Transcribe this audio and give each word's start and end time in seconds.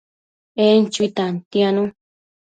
En 0.63 0.89
chui 0.93 1.07
tantianu 1.17 1.87